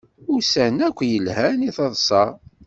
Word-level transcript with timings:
Ussan 0.35 0.75
akk 0.87 0.99
lhan 1.25 1.59
i 1.67 1.71
taḍsa 1.77 2.23